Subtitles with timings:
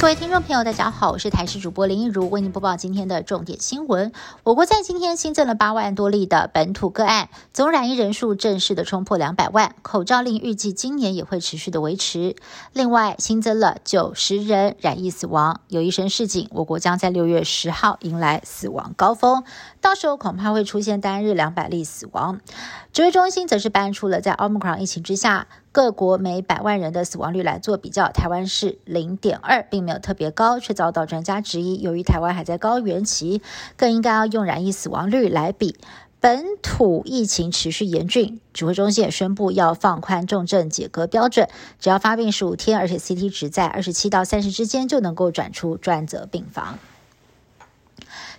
[0.00, 4.12] 各位听众朋友，大家好，我是台视主播林一如，为您播报今天的重点新闻。
[4.44, 9.74] 我国在今天新增了八万多例的本土个案，总染疫人数正式的冲破两百万。
[9.82, 12.36] 口罩令预计今年也会持续的维持。
[12.72, 19.42] 另外新增了九十人染疫死亡，有医生示警，我国将在六月十号迎来死亡高峰，
[19.80, 22.38] 到时候恐怕会出现单日两百例死亡。
[22.92, 25.48] 指挥中心则是搬出了在奥密克戎疫情之下。
[25.70, 31.80] 各国每百万人的死亡率来做比较，台湾是零点二，并没有特别高，却遭到专家质疑。
[31.80, 33.42] 由于台湾还在高原期，
[33.76, 35.76] 更应该要用染疫死亡率来比。
[36.20, 46.78] 本土疫情持续严峻，指挥中心也宣布要放宽重症解隔标准，只要发病十五天，而且 CT 值在二十七到三十之间，就能够转出专责病房。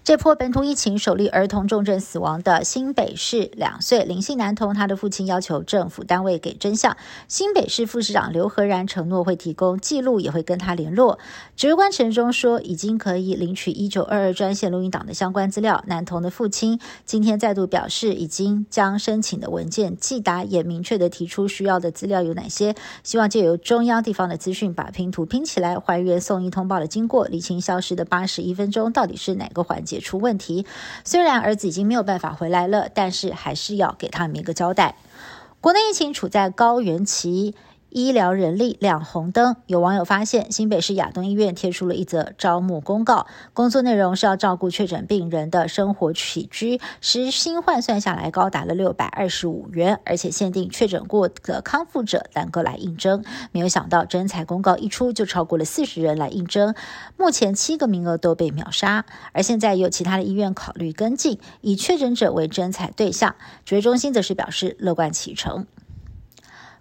[0.09, 6.98] 这波本土疫情首例儿童重症死亡的新北市两岁林姓男童，他的父亲要求政府单位给真相。
[7.27, 11.20] 新北市副市长刘和然承诺会提供记录，也会跟他联络。
[11.56, 15.83] 指挥官陈忠说，已经可以领取一九二二专线录音档的相关资料。
[15.86, 29.98] 男童的父亲今天再度表示，已经将申请的文件寄达，也明确的提出需要的资料有哪些，希望借由中央地方的资讯，把拼图拼起来，还原送医通报的经过，理清消失的八十一分钟到底是哪个环节。
[30.00, 30.66] 出问题，
[31.03, 34.95] 虽然儿子已经没有办法回来了，但是还是要给他们一个交代。
[35.61, 37.55] 国内疫情处在高原期。
[37.90, 53.23] 医疗人力亮红灯，有网友发现新北市亚东医院贴出了一则招募公告，工作内容是要照顾确诊病人的生活起居，时薪换算下来高达了六百二十五元，而且限定确诊过的康复者单个来应征。
[53.52, 56.76] 没有想到征才公告一出，就超过了四十人来应征，
[57.17, 65.66] 目前七个名额都被秒杀，而现在有其他的医院考虑跟进，以确诊者为征才对象，指挥中心则是表示乐观其成。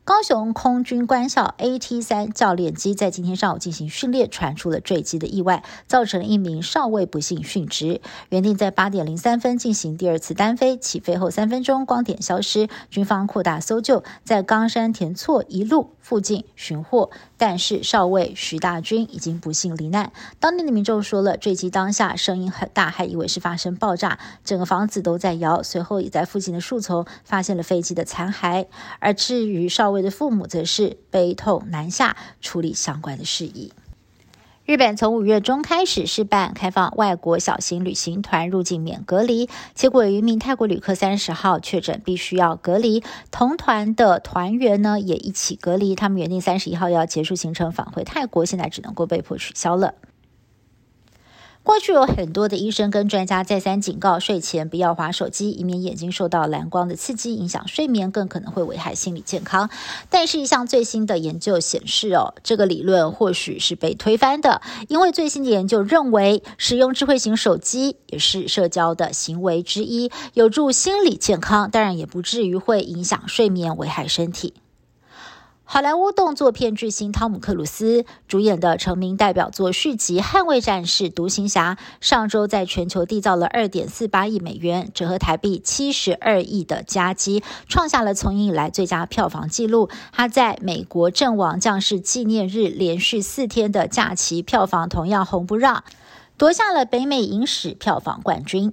[0.09, 8.01] 高雄空军官校 AT 三教练机在今天上午进行训练，传出了坠机的意外，造成一名少尉不幸殉职。
[8.31, 20.13] 原定在八点零三分进行第二次单飞，起飞后三分钟光点消失，军方扩大搜救，在冈山田错一路附近寻获，但是少尉徐大军已经不幸罹难。
[20.39, 25.63] 当地的民众说了，坠机当下声音很大，还以为是发生爆炸，整个房子都在摇。
[25.63, 28.67] 随后也在附近的树丛发现了飞机的残骸。
[28.99, 33.73] 而至于少尉，的父母则是悲痛难下，处理相关的事宜。
[34.69, 45.95] 日本从五月中开始试办开放外国小型旅行团入境免隔离，结果有一名泰国旅客三十号确诊，必须要隔离，同团的团员呢也一起隔离。
[45.95, 49.95] 他们原定三十一号要结束行程返回泰国，现在只能够被迫取消了。
[51.69, 59.69] 过去有很多的医生跟专家再三警告，睡前不要划手机，以免眼睛受到蓝光的刺激，影响睡眠，更可能会危害心理健康。
[60.09, 74.55] 但是，一项最新的研究显示，哦，这个理论或许是被推翻的，因为最新的研究认为，使用智慧型手机也是社交的行为之一，有助心理健康，当然也不至于会影响睡眠，危害身体。
[75.71, 89.91] 好莱坞动作片巨星汤姆·克鲁斯主演的成名代表作续集《捍卫战士：独行侠》上周在全球缔造了二点四八亿美元，折合台币七十二亿的佳绩，创下了从影以来最佳票房纪录。
[90.11, 95.85] 他在美国阵亡将士纪念日连续四天的假期票房同样红不让，
[96.39, 98.73] 夺下了北美影史票房冠军。